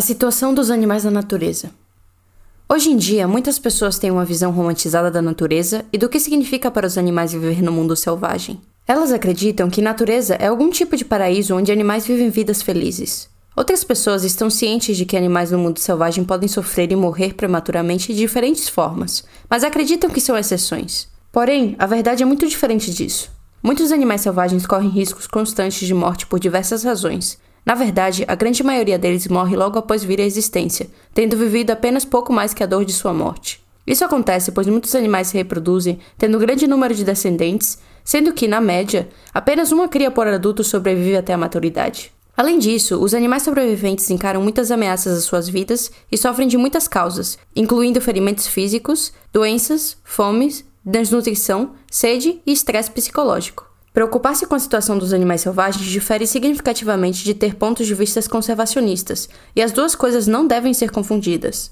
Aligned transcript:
A 0.00 0.02
situação 0.02 0.54
dos 0.54 0.70
animais 0.70 1.04
na 1.04 1.10
natureza. 1.10 1.72
Hoje 2.66 2.88
em 2.88 2.96
dia, 2.96 3.28
muitas 3.28 3.58
pessoas 3.58 3.98
têm 3.98 4.10
uma 4.10 4.24
visão 4.24 4.50
romantizada 4.50 5.10
da 5.10 5.20
natureza 5.20 5.84
e 5.92 5.98
do 5.98 6.08
que 6.08 6.18
significa 6.18 6.70
para 6.70 6.86
os 6.86 6.96
animais 6.96 7.34
viver 7.34 7.62
no 7.62 7.70
mundo 7.70 7.94
selvagem. 7.94 8.58
Elas 8.88 9.12
acreditam 9.12 9.68
que 9.68 9.82
natureza 9.82 10.36
é 10.36 10.46
algum 10.46 10.70
tipo 10.70 10.96
de 10.96 11.04
paraíso 11.04 11.54
onde 11.54 11.70
animais 11.70 12.06
vivem 12.06 12.30
vidas 12.30 12.62
felizes. 12.62 13.28
Outras 13.54 13.84
pessoas 13.84 14.24
estão 14.24 14.48
cientes 14.48 14.96
de 14.96 15.04
que 15.04 15.18
animais 15.18 15.50
no 15.50 15.58
mundo 15.58 15.78
selvagem 15.78 16.24
podem 16.24 16.48
sofrer 16.48 16.90
e 16.90 16.96
morrer 16.96 17.34
prematuramente 17.34 18.14
de 18.14 18.20
diferentes 18.20 18.70
formas, 18.70 19.22
mas 19.50 19.62
acreditam 19.62 20.08
que 20.08 20.18
são 20.18 20.38
exceções. 20.38 21.08
Porém, 21.30 21.76
a 21.78 21.84
verdade 21.84 22.22
é 22.22 22.26
muito 22.26 22.48
diferente 22.48 22.90
disso. 22.90 23.30
Muitos 23.62 23.92
animais 23.92 24.22
selvagens 24.22 24.64
correm 24.64 24.88
riscos 24.88 25.26
constantes 25.26 25.86
de 25.86 25.92
morte 25.92 26.26
por 26.26 26.40
diversas 26.40 26.84
razões, 26.84 27.38
na 27.64 27.74
verdade, 27.74 28.24
a 28.26 28.34
grande 28.34 28.62
maioria 28.62 28.98
deles 28.98 29.28
morre 29.28 29.56
logo 29.56 29.78
após 29.78 30.02
vir 30.02 30.20
à 30.20 30.24
existência, 30.24 30.88
tendo 31.14 31.36
vivido 31.36 31.70
apenas 31.70 32.04
pouco 32.04 32.32
mais 32.32 32.54
que 32.54 32.62
a 32.62 32.66
dor 32.66 32.84
de 32.84 32.92
sua 32.92 33.12
morte. 33.12 33.62
Isso 33.86 34.04
acontece 34.04 34.52
pois 34.52 34.66
muitos 34.66 34.94
animais 34.94 35.28
se 35.28 35.36
reproduzem, 35.36 35.98
tendo 36.16 36.36
um 36.36 36.40
grande 36.40 36.66
número 36.66 36.94
de 36.94 37.04
descendentes, 37.04 37.78
sendo 38.04 38.32
que, 38.32 38.48
na 38.48 38.60
média, 38.60 39.08
apenas 39.32 39.72
uma 39.72 39.88
cria 39.88 40.10
por 40.10 40.26
adulto 40.26 40.64
sobrevive 40.64 41.16
até 41.16 41.32
a 41.32 41.38
maturidade. 41.38 42.12
Além 42.36 42.58
disso, 42.58 42.98
os 42.98 43.12
animais 43.12 43.42
sobreviventes 43.42 44.08
encaram 44.08 44.40
muitas 44.40 44.70
ameaças 44.70 45.18
às 45.18 45.24
suas 45.24 45.48
vidas 45.48 45.90
e 46.10 46.16
sofrem 46.16 46.48
de 46.48 46.56
muitas 46.56 46.88
causas, 46.88 47.38
incluindo 47.54 48.00
ferimentos 48.00 48.46
físicos, 48.46 49.12
doenças, 49.32 49.96
fomes, 50.02 50.64
desnutrição, 50.84 51.72
sede 51.90 52.40
e 52.46 52.52
estresse 52.52 52.90
psicológico. 52.90 53.69
Preocupar-se 54.00 54.46
com 54.46 54.54
a 54.54 54.58
situação 54.58 54.96
dos 54.96 55.12
animais 55.12 55.42
selvagens 55.42 55.84
difere 55.84 56.26
significativamente 56.26 57.22
de 57.22 57.34
ter 57.34 57.54
pontos 57.54 57.86
de 57.86 57.94
vista 57.94 58.18
conservacionistas, 58.30 59.28
e 59.54 59.60
as 59.60 59.72
duas 59.72 59.94
coisas 59.94 60.26
não 60.26 60.46
devem 60.46 60.72
ser 60.72 60.90
confundidas. 60.90 61.68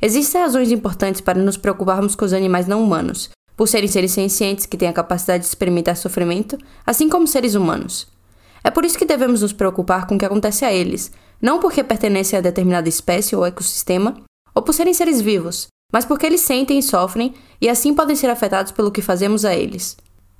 Existem 0.00 0.40
razões 0.40 0.72
importantes 0.72 1.20
para 1.20 1.38
nos 1.38 1.58
preocuparmos 1.58 2.14
com 2.14 2.24
os 2.24 2.32
animais 2.32 2.66
não 2.66 2.82
humanos, 2.82 3.28
por 3.54 3.68
serem 3.68 3.90
seres 3.90 4.12
sencientes 4.12 4.64
que 4.64 4.78
têm 4.78 4.88
a 4.88 4.92
capacidade 4.94 5.42
de 5.42 5.48
experimentar 5.50 5.98
sofrimento, 5.98 6.56
assim 6.86 7.10
como 7.10 7.26
seres 7.26 7.54
humanos. 7.54 8.08
É 8.64 8.70
por 8.70 8.82
isso 8.82 8.96
que 8.96 9.04
devemos 9.04 9.42
nos 9.42 9.52
preocupar 9.52 10.06
com 10.06 10.14
o 10.14 10.18
que 10.18 10.24
acontece 10.24 10.64
a 10.64 10.72
eles, 10.72 11.12
não 11.42 11.60
porque 11.60 11.84
pertencem 11.84 12.38
a 12.38 12.42
determinada 12.42 12.88
espécie 12.88 13.36
ou 13.36 13.44
ecossistema, 13.44 14.16
ou 14.54 14.62
por 14.62 14.72
serem 14.72 14.94
seres 14.94 15.20
vivos, 15.20 15.66
mas 15.92 16.06
porque 16.06 16.24
eles 16.24 16.40
sentem 16.40 16.78
e 16.78 16.82
sofrem 16.82 17.34
e 17.60 17.68
assim 17.68 17.92
podem 17.92 18.16
ser 18.16 18.30
afetados 18.30 18.72
pelo 18.72 18.90
que 18.90 19.02
fazemos 19.02 19.44
a 19.44 19.54
eles. 19.54 19.94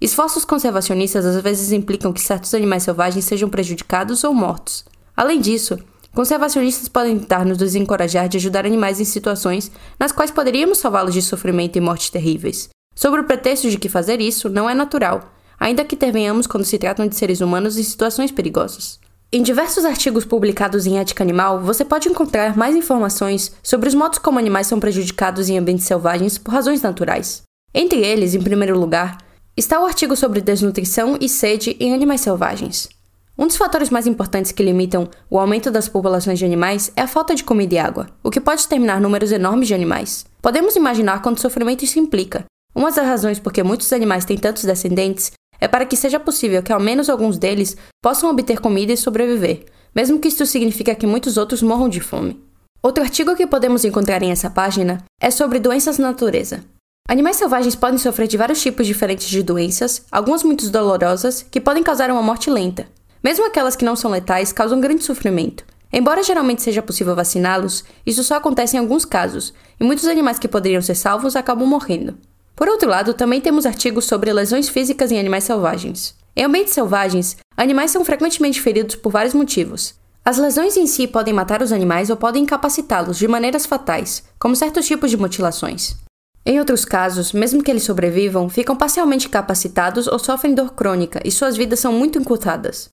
Esforços 0.07 0.45
conservacionistas 0.45 1.27
às 1.27 1.43
vezes 1.43 1.73
implicam 1.73 2.13
que 2.13 2.21
certos 2.21 2.55
animais 2.55 2.85
selvagens 2.85 3.25
sejam 3.25 3.49
prejudicados 3.49 4.23
ou 4.23 4.33
mortos. 4.33 4.85
Além 5.17 5.41
disso, 5.41 5.77
conservacionistas 6.15 6.87
podem 6.87 7.19
tentar 7.19 7.45
nos 7.45 7.59
desencorajar 7.59 8.29
de 8.29 8.37
ajudar 8.37 8.65
animais 8.65 9.01
em 9.01 9.05
situações 9.05 9.69
nas 9.99 10.13
quais 10.13 10.31
poderíamos 10.31 10.79
salvá-los 10.79 11.13
de 11.13 11.21
sofrimento 11.21 11.75
e 11.75 11.81
morte 11.81 12.13
terríveis, 12.13 12.69
sob 12.95 13.19
o 13.19 13.25
pretexto 13.25 13.69
de 13.69 13.79
que 13.79 13.89
fazer 13.89 14.21
isso 14.21 14.49
não 14.49 14.71
é 14.71 14.77
natural, 14.77 15.35
ainda 15.59 15.85
que 15.85 15.97
intervenhamos 15.97 16.47
quando 16.47 16.65
se 16.65 16.79
tratam 16.79 17.09
de 17.09 17.17
seres 17.17 17.41
humanos 17.41 17.77
em 17.77 17.83
situações 17.83 18.31
perigosas. 18.31 19.01
Em 19.33 19.43
diversos 19.43 19.85
artigos 19.85 20.25
publicados 20.25 20.87
em 20.87 21.01
Ética 21.01 21.25
Animal, 21.25 21.61
você 21.61 21.85
pode 21.85 22.09
encontrar 22.09 22.57
mais 22.57 22.77
informações 22.77 23.51
sobre 23.61 23.89
os 23.89 23.95
modos 23.97 24.21
como 24.21 24.39
animais 24.39 24.69
são 24.69 24.79
prejudicados 24.79 25.49
em 25.49 25.59
ambientes 25.59 25.85
selvagens 25.85 26.39
por 26.39 26.55
razões 26.55 26.81
naturais. 26.81 27.43
Entre 27.75 27.99
eles, 27.99 28.37
em 28.37 28.41
primeiro 28.41 28.79
lugar, 28.79 29.26
está 29.57 29.81
o 29.81 29.87
artigo 29.87 30.15
sobre 30.15 30.43
desnutrição 30.43 31.17
e 31.19 31.29
sede 31.29 31.77
em 31.81 31.95
animais 31.95 32.21
selvagens. 32.21 32.91
Um 33.39 33.47
dos 33.47 33.57
fatores 33.57 33.89
mais 33.89 34.07
importantes 34.07 34.53
que 34.53 34.63
limitam 34.63 35.09
o 35.31 35.39
aumento 35.39 35.71
das 35.71 35.89
populações 35.89 36.39
de 36.39 36.45
animais 36.45 36.93
é 36.95 37.03
a 37.03 37.07
falta 37.07 37.35
de 37.35 37.43
comida 37.43 37.75
e 37.75 37.79
água, 37.79 38.07
o 38.23 38.31
que 38.31 38.41
pode 38.41 38.63
determinar 38.63 39.01
números 39.01 39.33
enormes 39.33 39.69
de 39.69 39.75
animais. 39.75 40.27
Podemos 40.43 40.77
imaginar 40.77 41.23
quanto 41.23 41.41
sofrimento 41.41 41.85
isso 41.85 41.99
implica. 41.99 42.45
Uma 42.75 42.91
das 42.91 43.07
razões 43.07 43.39
por 43.39 43.53
que 43.53 43.63
muitos 43.63 43.91
animais 43.93 44.27
têm 44.27 44.37
tantos 44.37 44.65
descendentes 44.65 45.33
é 45.59 45.67
para 45.67 45.87
que 45.87 45.97
seja 45.97 46.21
possível 46.21 46.63
que 46.63 46.73
ao 46.73 46.81
menos 46.81 47.09
alguns 47.09 47.39
deles 47.39 47.77
possam 48.03 48.31
obter 48.31 48.61
comida 48.61 48.93
e 48.93 48.97
sobreviver, 48.97 49.65
mesmo 49.95 50.19
que 50.19 50.29
isto 50.29 50.45
signifique 50.45 50.95
que 50.95 51.07
muitos 51.07 51.39
outros 51.39 51.63
morram 51.63 51.89
de 51.89 52.01
fome. 52.01 52.39
Outro 52.83 53.03
artigo 53.03 53.35
que 53.35 53.47
podemos 53.47 53.85
encontrar 53.85 54.23
em 54.23 54.31
essa 54.31 54.51
página 54.51 55.03
é 55.21 55.31
sobre 55.31 55.59
doenças 55.59 55.99
na 55.99 56.09
natureza. 56.09 56.63
Animais 57.09 57.37
selvagens 57.37 57.77
podem 57.77 57.99
sofrer 57.99 58.27
de 58.27 58.37
vários 58.37 58.61
tipos 58.61 58.85
diferentes 58.85 59.29
de 59.29 59.41
doenças, 59.41 60.03
algumas 60.11 60.43
muito 60.43 60.69
dolorosas, 60.69 61.47
que 61.49 61.61
podem 61.61 61.83
causar 61.83 62.11
uma 62.11 62.23
morte 62.23 62.51
lenta. 62.51 62.89
Mesmo 63.23 63.47
aquelas 63.47 63.77
que 63.77 63.85
não 63.85 63.95
são 63.95 64.11
letais 64.11 64.53
causam 64.53 64.81
grande 64.81 65.05
sofrimento. 65.05 65.65
Embora 65.93 66.25
geralmente 66.25 66.63
seja 66.63 66.83
possível 66.83 67.15
vaciná-los, 67.15 67.85
isso 68.05 68.25
só 68.25 68.35
acontece 68.35 68.77
em 68.77 68.81
alguns 68.81 69.05
casos, 69.05 69.55
e 69.79 69.85
muitos 69.85 70.07
animais 70.07 70.37
que 70.37 70.49
poderiam 70.49 70.83
ser 70.83 70.97
salvos 70.97 71.37
acabam 71.37 71.69
morrendo. 71.69 72.19
Por 72.57 72.69
outro 72.69 72.91
lado, 72.91 73.15
também 73.15 73.41
temos 73.41 73.67
artigos 73.67 74.07
sobre 74.07 74.33
lesões 74.33 74.69
físicas 74.69 75.13
em 75.13 75.21
animais 75.21 75.45
selvagens. 75.45 76.17
Em 76.35 76.43
ambientes 76.43 76.75
selvagens, 76.75 77.37
animais 77.57 77.93
são 77.93 78.05
frequentemente 78.05 78.61
feridos 78.61 78.97
por 78.97 79.13
vários 79.13 79.33
motivos. 79.33 79.95
As 80.25 80.39
lesões 80.39 80.77
em 80.77 80.89
si 80.89 81.07
podem 81.07 81.33
matar 81.33 81.63
os 81.63 81.71
animais 81.71 82.11
ou 82.11 82.17
podem 82.17 82.43
incapacitá-los 82.43 83.17
de 83.17 83.29
maneiras 83.29 83.65
fatais, 83.65 84.25
como 84.41 84.57
certos 84.57 84.87
tipos 84.87 85.09
de 85.09 85.17
mutilações. 85.17 86.06
Em 86.49 86.61
outros 86.61 86.85
casos, 86.85 87.33
mesmo 87.33 87.61
que 87.61 87.69
eles 87.69 87.83
sobrevivam, 87.83 88.49
ficam 88.49 88.77
parcialmente 88.77 89.29
capacitados 89.29 90.07
ou 90.07 90.17
sofrem 90.17 90.55
dor 90.55 90.75
crônica 90.75 91.21
e 91.25 91.33
suas 91.33 91.57
vidas 91.57 91.81
são 91.81 91.93
muito 91.93 92.21
encurtadas. 92.21 92.89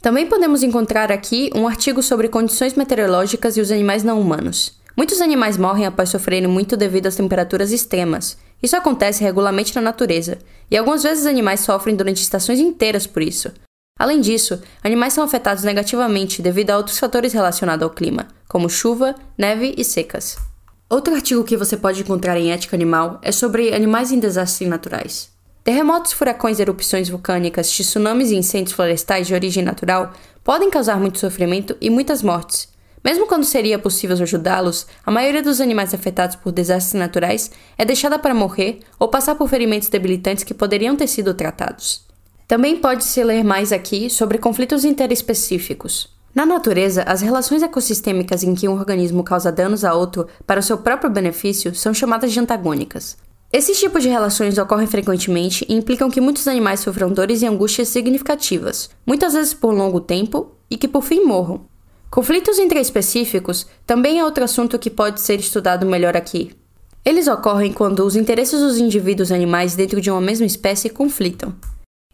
Também 0.00 0.26
podemos 0.26 0.62
encontrar 0.62 1.12
aqui 1.12 1.50
um 1.54 1.68
artigo 1.68 2.02
sobre 2.02 2.30
condições 2.30 2.72
meteorológicas 2.72 3.58
e 3.58 3.60
os 3.60 3.70
animais 3.70 4.02
não 4.02 4.18
humanos. 4.18 4.80
Muitos 4.96 5.20
animais 5.20 5.58
morrem 5.58 5.84
após 5.84 6.08
sofrerem 6.08 6.48
muito 6.48 6.78
devido 6.78 7.06
às 7.06 7.16
temperaturas 7.16 7.72
extremas. 7.72 8.38
Isso 8.62 8.74
acontece 8.74 9.22
regularmente 9.22 9.74
na 9.74 9.82
natureza, 9.82 10.38
e 10.70 10.76
algumas 10.76 11.02
vezes 11.02 11.26
animais 11.26 11.60
sofrem 11.60 11.94
durante 11.94 12.22
estações 12.22 12.58
inteiras 12.58 13.06
por 13.06 13.22
isso. 13.22 13.52
Além 13.98 14.22
disso, 14.22 14.62
animais 14.82 15.12
são 15.12 15.24
afetados 15.24 15.62
negativamente 15.62 16.40
devido 16.40 16.70
a 16.70 16.78
outros 16.78 16.98
fatores 16.98 17.34
relacionados 17.34 17.82
ao 17.82 17.90
clima, 17.90 18.28
como 18.48 18.70
chuva, 18.70 19.14
neve 19.36 19.74
e 19.76 19.84
secas. 19.84 20.38
Outro 20.94 21.12
artigo 21.12 21.42
que 21.42 21.56
você 21.56 21.76
pode 21.76 22.02
encontrar 22.02 22.38
em 22.38 22.52
Ética 22.52 22.76
Animal 22.76 23.18
é 23.20 23.32
sobre 23.32 23.74
animais 23.74 24.12
em 24.12 24.20
desastres 24.20 24.70
naturais. 24.70 25.28
Terremotos, 25.64 26.12
furacões, 26.12 26.60
erupções 26.60 27.08
vulcânicas, 27.08 27.68
tsunamis 27.68 28.30
e 28.30 28.36
incêndios 28.36 28.76
florestais 28.76 29.26
de 29.26 29.34
origem 29.34 29.64
natural 29.64 30.12
podem 30.44 30.70
causar 30.70 31.00
muito 31.00 31.18
sofrimento 31.18 31.76
e 31.80 31.90
muitas 31.90 32.22
mortes. 32.22 32.68
Mesmo 33.02 33.26
quando 33.26 33.42
seria 33.42 33.76
possível 33.76 34.16
ajudá-los, 34.22 34.86
a 35.04 35.10
maioria 35.10 35.42
dos 35.42 35.60
animais 35.60 35.92
afetados 35.92 36.36
por 36.36 36.52
desastres 36.52 36.94
naturais 36.94 37.50
é 37.76 37.84
deixada 37.84 38.16
para 38.16 38.32
morrer 38.32 38.78
ou 38.96 39.08
passar 39.08 39.34
por 39.34 39.48
ferimentos 39.48 39.88
debilitantes 39.88 40.44
que 40.44 40.54
poderiam 40.54 40.94
ter 40.94 41.08
sido 41.08 41.34
tratados. 41.34 42.02
Também 42.46 42.76
pode-se 42.76 43.20
ler 43.24 43.42
mais 43.42 43.72
aqui 43.72 44.08
sobre 44.08 44.38
conflitos 44.38 44.84
interespecíficos. 44.84 46.13
Na 46.34 46.44
natureza, 46.44 47.02
as 47.04 47.20
relações 47.20 47.62
ecossistêmicas 47.62 48.42
em 48.42 48.56
que 48.56 48.66
um 48.68 48.72
organismo 48.72 49.22
causa 49.22 49.52
danos 49.52 49.84
a 49.84 49.94
outro 49.94 50.26
para 50.44 50.58
o 50.58 50.62
seu 50.62 50.76
próprio 50.76 51.08
benefício 51.08 51.72
são 51.74 51.94
chamadas 51.94 52.32
de 52.32 52.40
antagônicas. 52.40 53.16
Esses 53.52 53.78
tipos 53.78 54.02
de 54.02 54.08
relações 54.08 54.58
ocorrem 54.58 54.88
frequentemente 54.88 55.64
e 55.68 55.74
implicam 55.74 56.10
que 56.10 56.20
muitos 56.20 56.48
animais 56.48 56.80
sofram 56.80 57.12
dores 57.12 57.40
e 57.40 57.46
angústias 57.46 57.86
significativas, 57.86 58.90
muitas 59.06 59.34
vezes 59.34 59.54
por 59.54 59.72
longo 59.72 60.00
tempo, 60.00 60.50
e 60.68 60.76
que 60.76 60.88
por 60.88 61.04
fim 61.04 61.24
morram. 61.24 61.66
Conflitos 62.10 62.58
intraespecíficos 62.58 63.68
também 63.86 64.18
é 64.18 64.24
outro 64.24 64.42
assunto 64.42 64.76
que 64.76 64.90
pode 64.90 65.20
ser 65.20 65.38
estudado 65.38 65.86
melhor 65.86 66.16
aqui. 66.16 66.50
Eles 67.04 67.28
ocorrem 67.28 67.72
quando 67.72 68.04
os 68.04 68.16
interesses 68.16 68.58
dos 68.58 68.76
indivíduos 68.76 69.30
animais 69.30 69.76
dentro 69.76 70.00
de 70.00 70.10
uma 70.10 70.20
mesma 70.20 70.46
espécie 70.46 70.90
conflitam. 70.90 71.54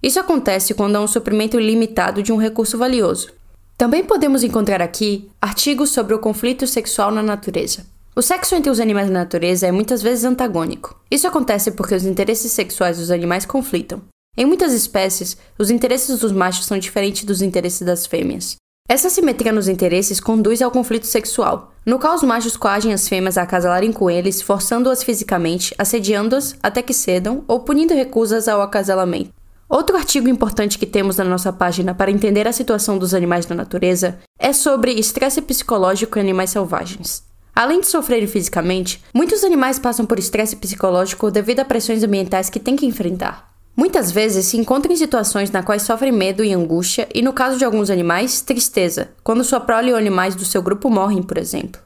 Isso 0.03 0.21
acontece 0.21 0.75
quando 0.75 0.97
há 0.97 1.01
um 1.01 1.07
suprimento 1.07 1.59
limitado 1.59 2.23
de 2.23 2.33
um 2.33 2.37
recurso 2.37 2.77
valioso. 2.77 3.40
Também 3.81 4.05
podemos 4.05 4.45
encontrar 4.45 4.83
aqui 4.83 5.31
artigos 5.41 5.89
sobre 5.89 6.13
o 6.13 6.19
conflito 6.19 6.67
sexual 6.67 7.11
na 7.11 7.23
natureza. 7.23 7.87
O 8.15 8.21
sexo 8.21 8.55
entre 8.55 8.71
os 8.71 8.79
animais 8.79 9.09
na 9.09 9.21
natureza 9.21 9.67
é 9.67 9.73
muitas 9.73 10.03
vezes 10.03 10.23
antagônico. 10.23 11.01
Isso 11.11 11.27
acontece 11.27 11.71
porque 11.71 11.95
os 11.95 12.05
interesses 12.05 12.53
sexuais 12.53 12.99
dos 12.99 13.11
animais 13.11 13.47
conflitam. 13.47 14.03
Em 14.37 14.45
muitas 14.45 14.75
espécies, 14.75 15.35
os 15.59 15.71
interesses 15.71 16.19
dos 16.19 16.31
machos 16.31 16.67
são 16.67 16.79
diferentes 16.79 17.25
dos 17.25 17.41
interesses 17.41 17.81
das 17.81 18.05
fêmeas. 18.05 18.57
Essa 18.87 19.09
simetria 19.09 19.51
nos 19.51 19.67
interesses 19.67 20.21
conduz 20.21 20.61
ao 20.61 20.71
conflito 20.71 21.07
sexual, 21.07 21.73
no 21.87 21.99
qual 21.99 22.15
os 22.15 22.23
machos 22.23 22.59
coagem 22.59 22.93
as 22.93 23.09
fêmeas 23.09 23.39
a 23.39 23.45
acasalarem 23.45 23.93
com 23.93 24.11
eles, 24.11 24.43
forçando-as 24.43 25.03
fisicamente, 25.03 25.75
assediando-as 25.79 26.55
até 26.63 26.83
que 26.83 26.93
cedam 26.93 27.45
ou 27.49 27.61
punindo 27.61 27.95
recusas 27.95 28.47
ao 28.47 28.61
acasalamento. 28.61 29.40
Outro 29.71 29.97
artigo 29.97 30.29
importante 30.29 30.77
que 30.77 30.85
temos 30.85 31.19
na 31.19 31.25
nossa 31.25 31.53
página 31.53 31.95
para 31.95 32.11
entender 32.11 32.49
a 32.49 32.53
situação 32.53 32.99
dos 32.99 33.15
animais 33.15 33.47
na 33.47 33.55
natureza 33.55 34.19
é 34.37 34.53
sobre 34.53 34.91
estresse 34.91 35.41
psicológico 35.41 36.19
em 36.19 36.23
animais 36.23 36.51
selvagens. 36.51 37.23
Além 37.55 37.81
de 37.81 37.87
sofrerem 37.87 38.27
fisicamente, 38.27 39.01
muitos 39.15 39.45
animais 39.45 39.79
passam 39.79 40.05
por 40.05 40.19
estresse 40.19 40.57
psicológico 40.57 41.31
devido 41.31 41.61
a 41.61 41.65
pressões 41.65 42.03
ambientais 42.03 42.51
que 42.51 42.59
têm 42.59 42.75
que 42.75 42.85
enfrentar. 42.85 43.49
Muitas 43.77 44.11
vezes 44.11 44.47
se 44.47 44.57
encontra 44.57 44.93
em 44.93 44.97
situações 44.97 45.53
na 45.53 45.63
quais 45.63 45.83
sofrem 45.83 46.11
medo 46.11 46.43
e 46.43 46.53
angústia, 46.53 47.09
e 47.15 47.23
no 47.23 47.33
caso 47.33 47.57
de 47.57 47.65
alguns 47.65 47.91
animais, 47.91 48.41
tristeza, 48.41 49.11
quando 49.23 49.45
sua 49.45 49.61
prole 49.61 49.93
ou 49.93 49.97
animais 49.97 50.35
do 50.35 50.45
seu 50.45 50.61
grupo 50.63 50.91
morrem, 50.91 51.23
por 51.23 51.39
exemplo. 51.39 51.81